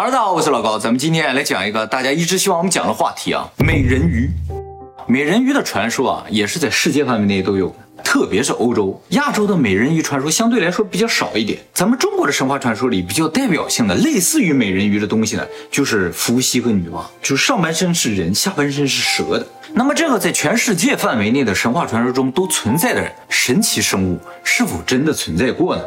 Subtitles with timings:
[0.00, 4.30] 哈喽，大家好，我是老高，咱们今天来讲一个大家一直希望我们讲的话题啊，美人鱼。
[5.06, 11.58] 美人鱼的传说啊，也是在世界范围内都有，特别是欧洲、亚洲的美人鱼传说相对来说比较少一点。
[11.74, 19.46] 咱们中国的神话传说里比较代表性的，类似于美人鱼的东西呢，就是伏羲和女娲，就是上半身是人，下半身是蛇的。
[19.74, 25.82] 那么这个在全世界范围内的神话传说中都存在的神奇生物，是否真的存在过呢？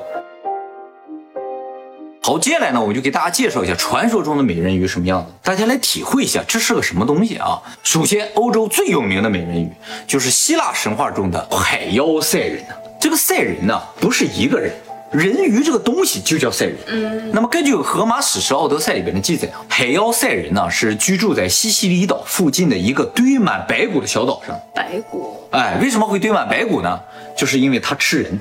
[2.25, 7.61] 好，接下来呢，我就给大家介绍一下传说中的美人鱼什么样子，大家来体会一下这是个什么东西啊。
[7.83, 9.69] 首先，欧洲最有名的美人鱼
[10.07, 12.63] 就是希腊神话中的海妖赛人
[12.97, 14.71] 这个赛人呢，不是一个人。
[15.13, 16.75] 人鱼这个东西就叫赛人。
[16.87, 24.59] 嗯，那么根据荷马史诗《奥德赛》里边的记载啊，海妖赛人呢是居住在西西里岛附近的一个堆满白骨的小岛上。
[24.73, 25.47] 白骨？
[25.51, 26.99] 哎，为什么会堆满白骨呢？
[27.37, 28.39] 就是因为他吃人。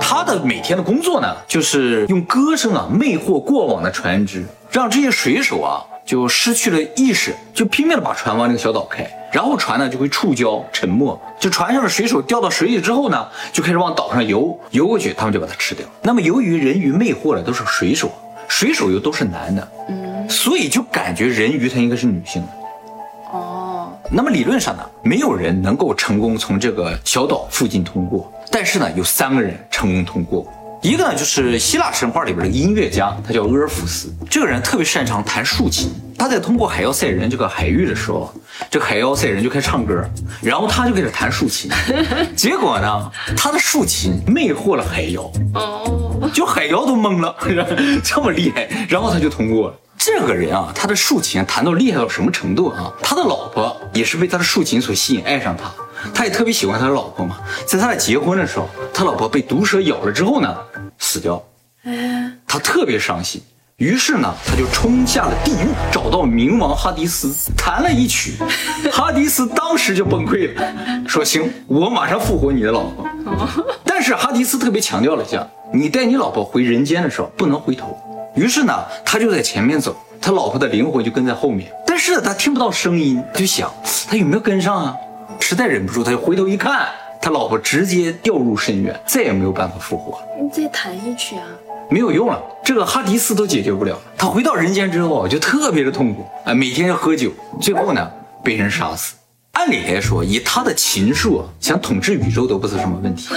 [0.00, 9.04] 他的每天的工作呢，就是用歌声啊魅惑过往的船只，让这些水手啊就失去了意识，就拼命的把船往那个小岛开。
[9.32, 15.84] 然后船呢就会触礁沉没，就船上的水手掉到水里之后呢，就开始往岛上游，游过去他们就把它吃掉。
[16.00, 18.10] 那么由于人鱼魅惑的都是水手，
[18.48, 22.48] 水手又都是男的，嗯，所以就感觉人鱼它应该是女性的。
[23.32, 30.46] 哦，那么理论上呢，没有人能够成功从这个小岛附近通过，但是呢，有三个人成功通过。
[30.80, 34.14] 一个呢，就是希腊神话里边的音乐家，他叫阿尔弗斯。
[34.30, 35.90] 这个人特别擅长弹竖琴。
[36.18, 38.32] 他在通过海妖赛人这个海域的时候，
[38.70, 40.02] 这个海妖赛人就开始唱歌，
[40.42, 41.70] 然后他就开始弹竖琴。
[42.34, 47.36] 结果呢，他的竖琴魅惑了海妖，哦，就海妖都懵了，
[48.02, 49.74] 这么厉害，然后他就通过了。
[49.98, 52.92] 这个人啊，他的竖琴弹到厉害到什么程度啊？
[53.02, 55.72] 他的老婆也是被他的竖琴所吸引，爱上他。
[56.14, 60.56] 他也特别喜欢他的老婆嘛，在他俩结婚的时候，他老婆被毒蛇咬了之后呢，
[60.98, 61.42] 死掉，
[62.46, 63.42] 他特别伤心，
[63.78, 68.32] 于是呢，他就冲下了地狱，找到冥王哈迪斯，弹了一曲，
[68.90, 73.06] 哈迪斯当时就崩溃了，说行，我马上复活你的老婆，
[73.84, 77.94] 但是哈迪斯特别强调了一下，你带你老婆回人间的时候不能回头，
[78.34, 78.72] 于是呢，
[79.04, 83.70] 他就在前面走，他老婆的灵魂就跟在后面，但是他听不到声音，就想
[84.08, 84.96] 他有没有跟上啊？
[85.38, 86.86] 实在忍不住，他就回头一看，
[87.20, 90.18] 他老婆直接掉入深渊，再也没有办法复活。
[90.40, 91.44] 你再弹一曲啊，
[91.90, 93.96] 没有用了，这个哈迪斯都解决不了。
[94.18, 98.10] 他回到人间之后就特别的痛苦啊，每天要喝酒，最后呢
[98.42, 99.14] 被人杀死。
[99.52, 103.28] 按理来说，以他的琴术，想统治宇宙都不是什么问题，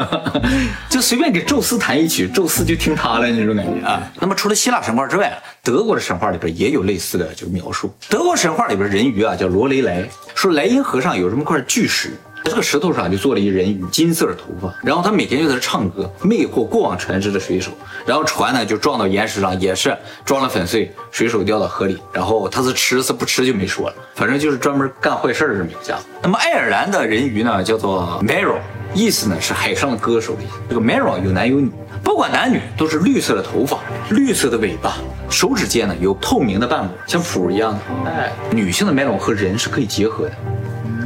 [0.88, 4.02] 就随便给宙斯弹一曲，宙斯就听他了那种感觉啊。
[4.18, 7.92] 那么除了希腊神话之外，德国的神话里边也有类似的就描述。
[8.08, 12.16] 德国神话里边人鱼啊叫罗雷莱，说莱茵河上有这么块巨石。
[12.44, 17.72] 这个石头上就做了一人鱼，金色的头发，然后他每天就在这唱歌，魅惑过往船只的水手，
[18.04, 19.96] 然后船呢就撞到岩石上，也是
[20.26, 25.96] 撞了粉碎，水手掉到河里，然后他是吃是不吃就没说了，反正就是专门干坏事的这么一家。
[26.22, 28.58] 那么爱尔兰的人鱼呢叫做 Mero，
[28.94, 30.52] 意思呢是海上的歌手的意思。
[30.68, 31.70] 这个 Mero 有男有女，
[32.02, 33.78] 不管男女都是绿色的头发，
[34.10, 34.98] 绿色的尾巴，
[35.30, 38.10] 手指间呢有透明的瓣膜，像蹼一样的。
[38.10, 40.32] 哎，女性的 Mero 和人是可以结合的。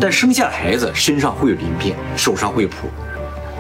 [0.01, 2.73] 但生下孩子身上会有鳞片，手上会有蹼。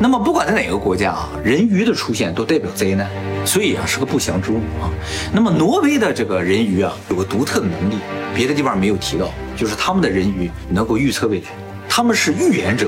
[0.01, 3.09] 那么不管在哪个国家啊，人鱼的出现都代表灾难，
[3.45, 4.87] 所以啊是个不祥之物啊。
[5.33, 7.97] 那么挪威的这个人鱼啊有个独特的能力，
[8.35, 11.47] 别的地方没有提到，就是他们的人鱼能够预测未来，
[11.89, 12.87] 他们是预言者。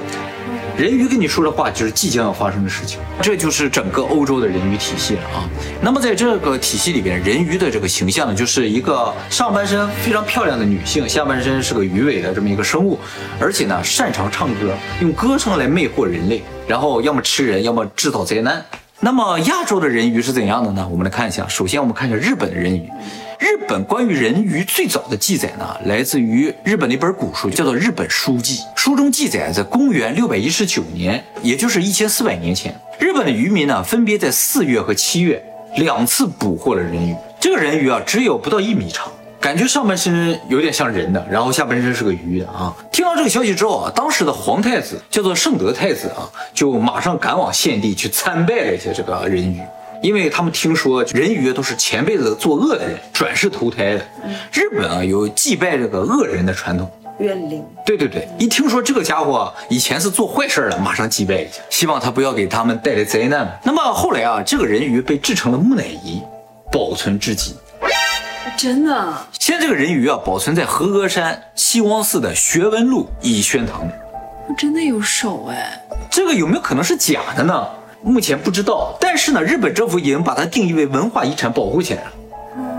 [0.80, 5.44] 人鱼跟你说的话就是即将要发生的事情，这就是整个欧洲的人鱼体系了啊。
[5.82, 12.98] 那么在这个体系里边，人鱼的这个形象呢，就是一个上半身非常漂亮的女性，下半身是个鱼尾的这么一个生物，
[13.38, 18.64] 而且呢擅长唱歌，用歌声来魅惑人类，然后要么吃人，要么制造灾难。
[19.02, 20.86] 那么亚洲的人鱼是怎样的呢？
[20.90, 22.86] 我们来看一下，首先我们看一下日本的人鱼。
[23.38, 28.58] 日本关于人鱼最早的记载呢，来自于日本的一本古书，叫做《日本书记》。
[28.76, 35.42] 书中记载，在公元六百一十九年，也就是一千四百年前，日本的渔民呢，分别在四月和七月
[35.76, 37.16] 两次捕获了人鱼。
[37.40, 39.10] 这个人鱼啊，只有不到一米长，
[39.40, 42.74] 感觉上半身有点像人的，然后下半身是个鱼的啊。
[42.92, 49.60] 听到这个消息之后啊，当时的皇太子叫做圣德太子啊，就马上赶往献帝去参拜了一下这个人鱼。
[50.02, 54.04] 因为他们听说人鱼都是前辈子作恶的人转世投胎的，
[54.52, 57.64] 日本啊有祭拜这个恶人的传统，怨灵。
[57.84, 63.58] 对对对，一听说这个家伙以前是做坏事的，马上祭拜一下，希望他不要给他们带来灾难。
[63.62, 66.22] 那么后来啊，这个人鱼被制成了木乃伊，
[66.70, 67.54] 保存至今。
[68.56, 69.26] 真的？
[69.38, 73.90] 现在这个人鱼啊，保存在和歌山西光寺的学文路乙宣堂里。
[74.58, 75.80] 真的有手哎？
[76.10, 77.68] 这个有没有可能是假的呢？
[78.02, 82.12] 目前不知道，但是呢，日本政府已经把它定义为文化遗产保护起来了。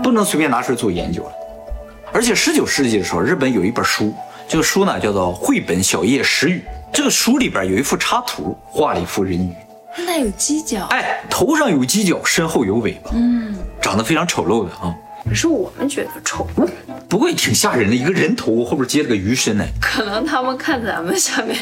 [0.02, 1.32] 不能随便拿出来做研究了。
[2.12, 4.12] 而且十九世纪的时候，日本有一本书，
[4.48, 6.58] 这个书呢叫做《绘本小叶石语》，
[6.92, 9.54] 这个书里边有一幅插图，画了一幅人鱼，
[9.96, 14.94] 那有犄角，哎，头上有犄角，身后有尾巴，嗯，长得非常丑陋的啊。
[15.28, 16.46] 可是我们觉得丑，
[17.08, 21.56] 不过也挺吓人的，一个人头后边接了个鱼身呢，可能他们看咱们下面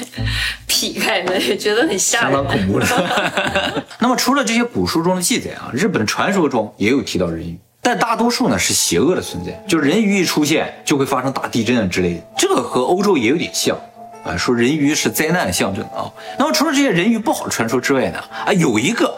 [0.67, 3.85] 劈开的也觉得很吓人，相当恐怖了。
[4.01, 13.77] 那么除了这些古书中的记载啊，日本传说中也有提到人鱼，但大多数呢是邪恶的存在，就人鱼一出现就会发生大地震啊之类的，这个和欧洲也有点像。
[14.23, 16.05] 啊，说人鱼是灾难的象征啊。
[16.39, 19.15] 那么除了这些人鱼不好的传说之外呢，啊，有一个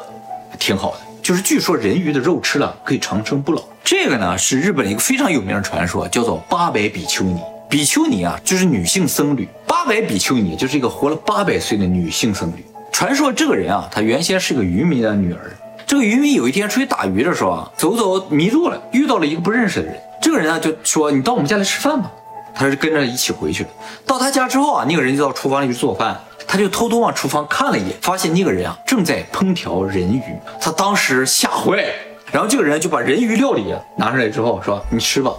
[0.60, 3.62] 挺好的，就是据说人鱼的肉吃了可以长生不老。
[3.84, 7.40] 这个呢是日本一个非常有名的传说，叫做八百比丘尼。
[7.68, 9.48] 比丘尼啊，就是女性僧侣。
[9.66, 12.64] 八百比丘尼就是一个活了八百岁的女性僧侣。
[12.90, 15.40] 传说这个人啊，她原先是个渔民的女儿。
[15.86, 19.96] 这个渔民有一天出去打鱼的时候啊，走走迷路了，遇到了一个不认识的人。
[20.20, 22.10] 这个人呢就说：“你到我们家来吃饭吧。”
[22.54, 23.70] 他就跟着一起回去了。
[24.04, 26.20] 到他家之后啊，那个人就到厨房里去做饭，
[26.52, 30.22] 他就偷偷往厨房看了一眼，发现那个人啊正在烹调人鱼。
[30.60, 31.82] 他当时吓坏，
[32.30, 35.32] 然后这个人就把人鱼料理拿出来之后说：“你吃吧。”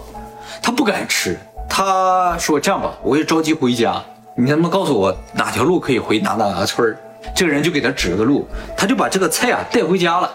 [0.60, 1.38] 他不敢吃，
[1.70, 4.02] 他说：“这样吧，我也着急回家，
[4.34, 6.98] 你能不能告诉我哪条路可以回哪哪哪村儿？”
[7.32, 8.44] 这个人就给他指了个路，
[8.76, 10.28] 他就把这个菜啊带回家了。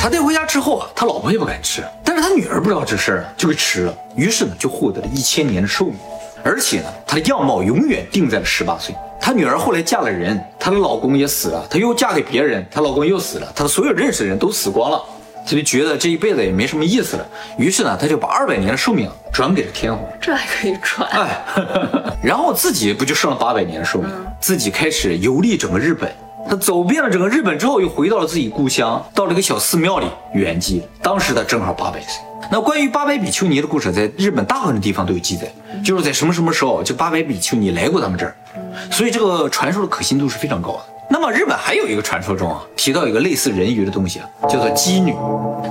[0.00, 3.94] 他带回家之后啊，他老婆也不敢吃，但是他女儿不知道这事儿，就给吃了。
[4.14, 5.96] 于是呢，就获得了一千年的寿命，
[6.44, 8.94] 而且呢，他的样貌永远定在了十八岁。
[9.26, 15.02] 她女儿后来嫁了人，她的老公也死了，她又嫁给别人，她老公又死了，她的所有认识的人都死光了，
[15.44, 17.26] 她就觉得这一辈子也没什么意思了。
[17.58, 20.00] 于是呢，她就把二百年的寿命转给了天皇。
[20.20, 21.10] 这还可以转？
[21.10, 21.44] 哎，
[22.22, 24.08] 然后自己不就剩了八百年的寿命，
[24.40, 26.08] 自己开始游历整个日本。
[26.48, 30.80] 他走遍了整个日本之后，又回到了自己故乡，到了一个小寺庙里圆寂。
[31.02, 32.22] 当时他正好八百岁。
[32.48, 35.52] 那关于八百比丘尼的故事，在日本大部分的地方都有记载，
[35.84, 38.36] 就是在什么什么时候，这八百比丘尼来过他们这儿，
[38.90, 40.80] 所以这个传说的可信度是非常高的。
[41.08, 45.14] 那么日本还有一个传说中啊，提到一个类似人鱼的东西啊，叫做姬女。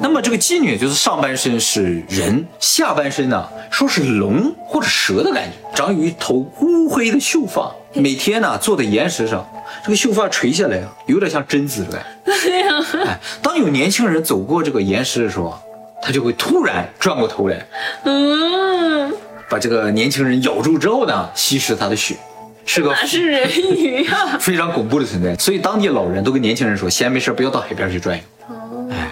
[0.01, 9.45] 那么这个姬女就是上半身是人，下半身呢说是龙或者蛇的感觉，长有一头乌黑的秀发，每天呢坐在岩石上。
[9.83, 13.03] 这个秀发垂下来啊，有点像贞子的感觉。
[13.03, 15.61] 哎，当有年轻人走过这个岩石的时候啊，
[16.01, 17.65] 他就会突然转过头来，
[18.05, 19.11] 嗯，
[19.49, 22.15] 把这个年轻人咬住之后呢，吸食他的血，
[22.65, 24.37] 是个哪是人鱼啊？
[24.41, 25.35] 非常恐怖的存在。
[25.35, 28.23] 所以当地老人都跟年轻人说，闲没事不要到海边去转悠。
[28.91, 29.11] 哎。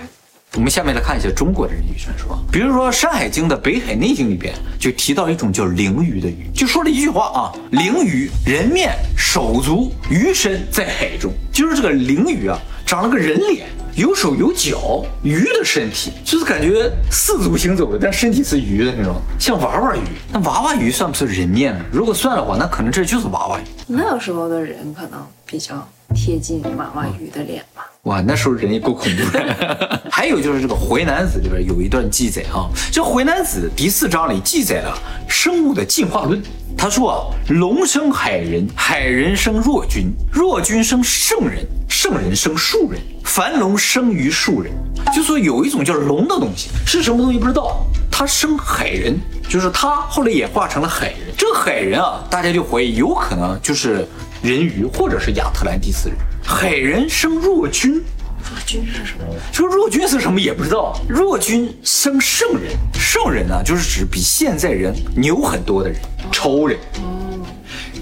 [0.55, 12.55] 我们下面来看一下中国的人鱼传说，比如说《山海经》的《北海内经》里边就提到一种叫灵鱼的鱼，就说了一句话啊：灵鱼人面手足鱼身在海中，就是这个灵鱼啊，
[12.93, 20.01] 长了个人脸，有手有脚，鱼的身体，就是感觉四足行走的，但身体是鱼的那种，像娃娃鱼。
[20.31, 21.83] 那娃娃鱼算不算人面呢？
[21.91, 23.63] 如果算的话，那可能这就是娃娃鱼。
[23.87, 27.89] 那时候的人可能比较贴近娃娃鱼的脸吧。
[28.03, 30.01] 哇，那时候人也够恐怖的。
[30.11, 34.93] 还有就是这个《淮南子》里边有一段记载啊，这《淮南子》第四章里记载了
[35.25, 36.41] 生物的进化论。
[36.77, 37.17] 他说啊，
[37.47, 44.73] 龙生海人，海人生若君，若君生圣人，圣人生树人，凡龙生于树人。
[45.15, 49.17] 就说有一种叫龙的东西，是什么东西不知道，它生海人，
[49.47, 51.19] 就是它后来演化成了海人。
[51.37, 54.05] 这个海人啊，大家就怀疑有可能就是
[54.41, 56.17] 人鱼或者是亚特兰蒂斯人。
[56.45, 59.25] 海人生弱君，弱君是什么？
[59.51, 60.99] 这个弱君是什么也不知道。
[61.07, 65.97] 弱君生圣人，圣人呢就是指比现在人牛很多的人，
[66.31, 66.77] 超人。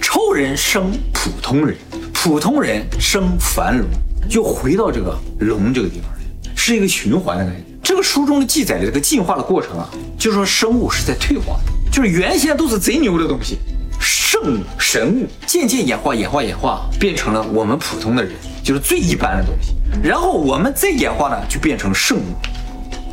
[0.01, 1.77] 超人生普通人，
[2.13, 3.87] 普通人生凡龙，
[4.27, 6.19] 就回到这个龙这个地方来，
[6.55, 7.61] 是一个循环的感觉。
[7.83, 13.57] 这个书中的记载的这个进化的过程啊，就是说生物是在退化的，就是原先都是贼牛的东西。
[14.01, 19.75] 圣神物渐渐演化，演化，演化，变成了我们普通的人，就是最一般的东西。
[20.03, 22.35] 然后我们再演化呢，就变成圣物，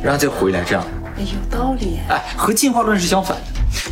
[0.01, 0.83] 然后再回来这样。
[1.17, 1.99] 哎，有道理。
[2.09, 3.43] 哎，和进化论是相反的。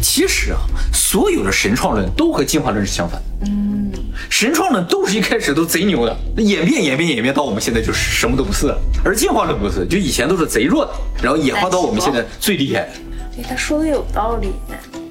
[0.01, 0.57] 其实啊，
[0.91, 3.47] 所有的神创论都和进化论是相反的。
[3.47, 3.91] 嗯，
[4.29, 8.79] 神创论都是一开始都贼牛的，那演变演变演变到我们现在就是什么都不是了。
[9.05, 12.89] 而进化论不是，就以前都是贼弱的，然后演化到我们现在最厉害的。
[13.37, 14.49] 哎，他说的有道理。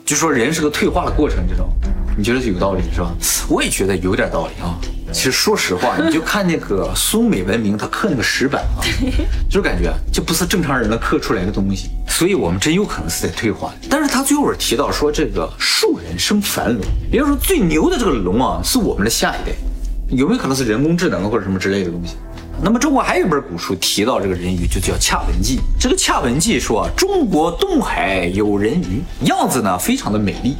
[0.06, 1.68] 就说人是个退化的过程，这种
[2.16, 3.12] 你觉得是有道理是吧？
[3.48, 4.78] 我也觉得有点道理啊。
[5.12, 8.78] 其实说实话，你就看那个苏美文明，他刻那个石板啊，
[9.50, 11.90] 就感觉这不是正常人能刻出来的东西。
[12.06, 13.74] 所以我们真有可能是在退化。
[13.90, 19.56] 但是他最后提到说，这个树人生繁龙，也就是说最牛的这个龙啊，是我们的下一代。
[20.10, 22.14] 有没有可能是人工智能或者什么之类的东西？
[22.62, 25.58] 那么中国还有一本古书提到这个人鱼，就叫《恰文记》。
[25.78, 30.56] 这个《恰文记》说啊，中国东海有人鱼，样子呢非常的美丽，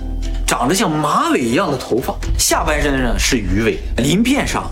[0.47, 4.71] 长得像马尾一样的头发，下半身呢是鱼尾，鳞片上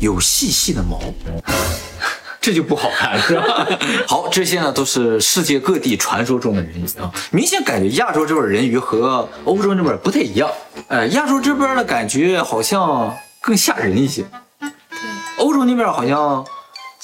[0.00, 1.00] 有细细的毛。
[2.40, 3.66] 这就不好看了，是吧？
[4.06, 10.50] 好，这些呢都是世界各地传说中的人鱼啊，明显感觉亚洲这边人鱼和欧洲那边不太一样。
[10.88, 14.24] 呃，亚洲这边的感觉好像更吓人一些，
[14.60, 14.68] 对，
[15.38, 16.44] 欧洲那边好像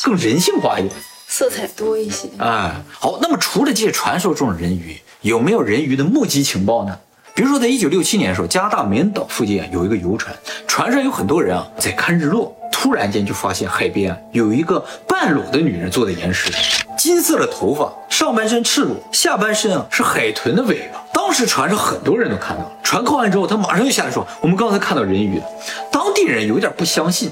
[0.02, 0.94] 更人性化一点。
[1.26, 2.28] 色彩多一些。
[2.38, 6.98] 哎，好，那么除了这些传说中的人鱼，有没有人鱼的目击情报呢？
[7.34, 10.34] 比如说，在一九六七年的时候，加拿大梅恩岛附近啊有一个游船，
[10.66, 16.60] 船上有很多人啊在看日落，突然间就发现海边啊有一个半裸的女人坐在岩石上，
[16.98, 21.00] 金色的头发，上半身赤裸，下半身啊是海豚的尾巴。
[21.14, 25.44] 当时船上很多人都看到了，船靠岸之后，他马上就下来说：“我们刚才看到人鱼了。”
[25.92, 27.30] 当地人有点不相信，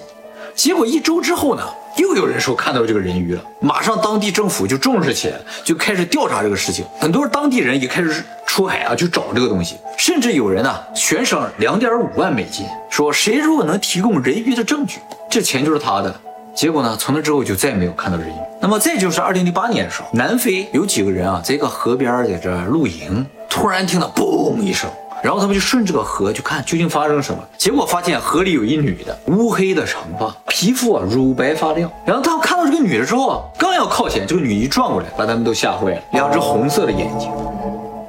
[0.54, 1.62] 结果一周之后呢，
[1.98, 6.84] 又有人说看到这个人鱼了，马上当地政府就重视起来，就开始调查这个事情。
[7.00, 16.14] 很多当地人也开始出海啊去找这个东西，甚至有人呢悬赏两点五万美金，说谁如果能提供人鱼的证据，这钱就是他的。
[16.54, 18.32] 结果呢，从那之后就再也没有看到人鱼。
[18.60, 24.90] 那么再就是二零零八年的时候，南非有几个人啊，在一个河边在这露营，突然听到嘣一声。
[25.22, 31.90] 然后他们就顺这个河去看究竟发生了什么，结果发现河里有一女的，乌黑的长发，皮肤啊乳白发亮。
[32.04, 37.30] 然后他们看到这个女的之后啊，刚要靠前，这个女一转过来，把他们都吓坏了，两只红色的眼睛。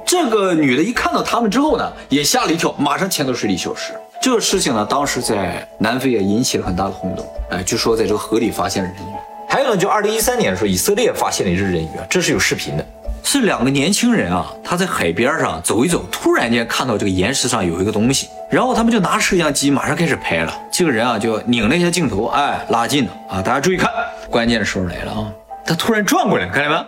[0.06, 3.92] 这个女的一看到他们之后呢，也吓了一跳，马上潜到水里消失。
[4.20, 7.26] 这个事情呢，当时在南非也引起了很大的轰动。
[7.50, 9.12] 哎，据说在这个河里发现了人鱼。
[9.48, 12.86] 还有呢，就二零一三年的时候，以色列发现了一只人鱼啊，这是有视频的。
[13.22, 20.52] 是两个年轻人啊，他在海边上走一走，突然间看到这个岩石上有一个东西，然后他们就拿摄像机马上开始拍了。
[20.70, 23.90] 这个人啊，就拧了一下镜头，哎，拉近了啊，大家注意看，
[24.28, 25.32] 关键的时候来了啊，
[25.64, 26.86] 他突然转过来，看见没？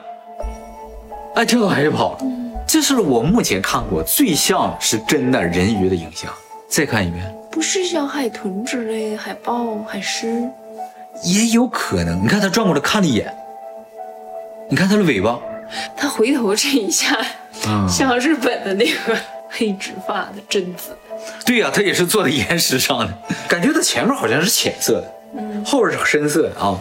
[1.37, 2.19] 哎，跳到海里跑了。
[2.67, 6.31] 这是我目前看过最像是真的人鱼的影像。
[6.69, 10.49] 再看一遍，不是像海豚之类的海豹、海狮，
[11.23, 12.25] 也有可能。
[12.25, 13.33] 你看他转过来看了一眼，
[14.71, 15.39] 你看他的尾巴。
[15.97, 17.17] 他回头这一下，
[17.67, 19.17] 嗯 像日本的那个
[19.49, 20.97] 黑直发的贞子，
[21.45, 23.13] 对呀、他也是坐在岩石上的，
[23.49, 26.79] 感觉他前面好像是浅色的，嗯，后边是深色的啊。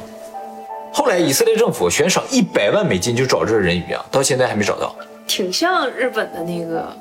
[0.93, 4.93] 后来以色列政府悬赏一百万美金就找这个人鱼啊，到现在还没找到
[5.25, 6.93] 挺像日本的那个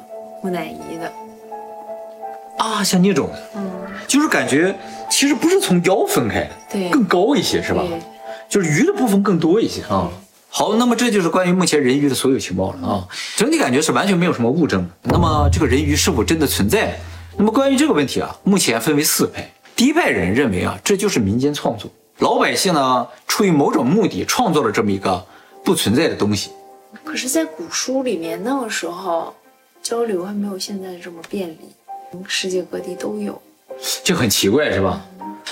[0.43, 1.13] 木乃伊的，
[2.59, 3.69] 啊，像那种，嗯，
[4.07, 4.73] 就是感觉
[5.11, 7.83] 其实不是从腰分开的，对更高一些是吧？
[7.89, 7.99] 对
[8.49, 10.09] 就是鱼的部分更多一些啊。
[10.53, 13.09] 好，那么这就是关于目前人鱼的所有情报了啊。
[13.37, 14.85] 整体感觉是完全没有什么物证。
[15.03, 16.99] 那么这个人鱼是否真的存在？
[17.39, 19.49] 那么关于这个问题啊，目前分为四派。
[19.77, 25.25] 第一派人认为啊，这就是民间创作，老百姓呢出于某种目的创作了这么一个
[25.65, 26.51] 不存在的东西。
[27.05, 29.33] 可是，在古书里面，那个时候
[29.81, 31.61] 交流还没有现在这么便利，
[32.27, 33.41] 世界各地都有。
[34.05, 35.01] 这很奇怪是吧？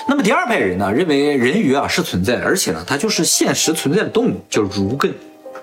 [0.09, 5.13] 那么第二派人呢，认为人鱼啊是存在的，而且呢它就是现实存在的动物，叫儒艮。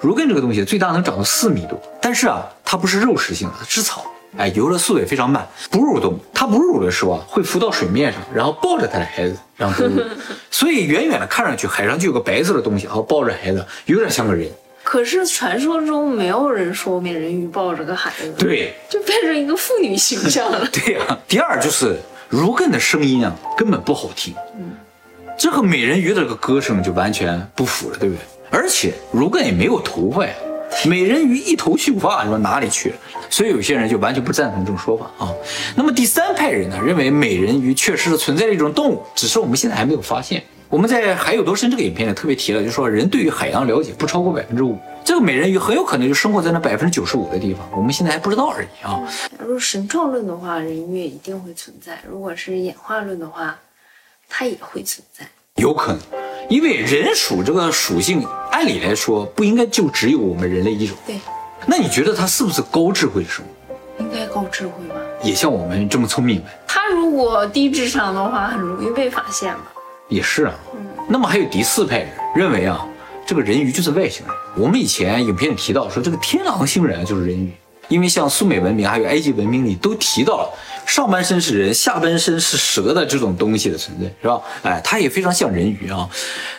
[0.01, 4.05] 儒艮这个东西最大能长到四米多，但是啊它不是肉食性的，它吃草，
[4.37, 6.19] 哎游的速度也非常慢，哺乳动物。
[6.33, 10.01] 它哺乳的时候啊会浮到水面上，然后抱着它的孩子让哺乳，
[10.51, 14.49] 所以远远的看上去海上就有个白色的东西，然后抱着孩子，有点像个人。
[14.83, 20.67] 可是传说中没有人说美人鱼抱着个孩子，，对，就变成一个妇女形象了。
[20.71, 21.97] 对呀、第二就是
[22.29, 24.71] 如艮的声音啊，根本不好听，嗯
[25.37, 28.21] 这和美人鱼的这个歌声就完全不符了，对不对？
[28.49, 30.33] 而且如艮也没有头发呀，
[30.85, 32.95] 美人鱼一头秀发，你说哪里去了？
[33.29, 35.33] 所以有些人就完全不赞同这种说法啊。
[35.75, 40.41] 那么第三派人呢，认为美人鱼确实是存在一种动物，只是我们现在还没有发现。
[40.69, 48.99] 我们在《海有多深》这个影片里特别提了，就说人对于海洋了解不超过百分之五，这个美人鱼很有可能就生活在那百分之九十五的地方，我们现在还不知道而已啊。
[49.37, 53.55] 如果神创论的话，人鱼也一定会存在；如果是演化论的话，
[54.27, 55.23] 它也会存在。
[55.57, 56.01] 有可能，
[56.49, 60.97] 因为人属这个属性，按理来说不应该就只有我们人类一种。
[61.05, 61.19] 对，
[61.67, 64.01] 那你觉得它是不是高智慧的生物？
[64.01, 64.95] 应该高智慧吧？
[65.21, 66.47] 也像我们这么聪明呗？
[66.67, 69.71] 它如果低智商的话，很容易被发现吧？
[70.09, 70.55] 也是啊。
[71.07, 72.85] 那么还有第四派人认为啊，
[73.27, 74.35] 这个人鱼就是外星人。
[74.55, 77.51] 我们以前影片里提到说，这个天狼星人就是人鱼，
[77.87, 80.53] 因为像苏美文明还有埃及文明里都提到了
[80.85, 84.39] 上半身是人，下半身是蛇的这种东西的存在，是吧？
[84.61, 86.07] 哎，它也非常像人鱼啊。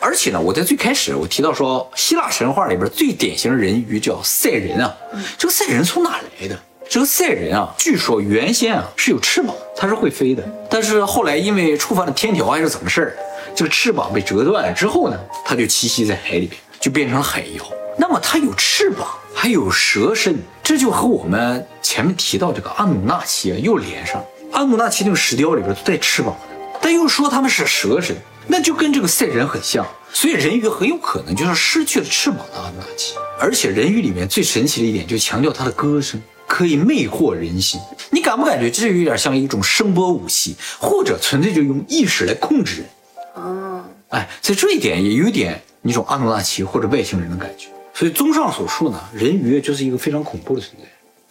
[0.01, 4.97] 而且呢，我在最开始我提到说，希腊神话里边最典型的人鱼叫赛人啊，
[5.39, 6.59] 这个赛人从哪来的？
[6.89, 13.17] 这个赛人啊，据说原先啊是有翅膀，它是会飞的，但是后来因为触犯了天条还是怎么事儿，
[13.55, 17.65] 这个翅膀被折断了之后呢，它就栖息在海里边，就变成了海妖。
[17.99, 24.27] 那么它有翅膀，还有蛇身，这就和我们前面提到这个阿努纳奇啊又连上了。
[24.53, 28.17] 阿努纳奇那个石雕里边都带翅膀的，但又说他们是蛇身，
[28.47, 29.87] 那就跟这个赛人很像。
[30.13, 33.15] 所以人鱼很有可能就是失去了翅膀的阿努纳奇。
[33.39, 37.79] 而且人鱼里面最神奇的一点，就强调它的歌声可以魅惑人心。
[38.27, 42.87] 你感不感觉这就有点像一种声波武器，或者纯粹就用意识来控制人？
[43.35, 47.69] 哦，哎，在这一点也有点那种阿努纳奇或者外星人的感觉。
[47.95, 50.89] 所以综上所述呢，人鱼就是一个非常恐怖的存在。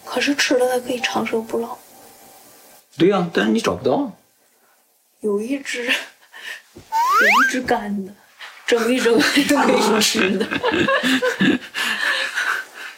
[0.10, 1.78] 可是吃了它可以长生不老。
[2.98, 4.10] 对呀、但是你找不到。
[5.20, 8.14] 有一只，有一只干的，
[8.66, 10.48] 蒸一蒸就可以吃的。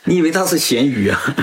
[0.06, 1.20] 你以为它是咸鱼啊？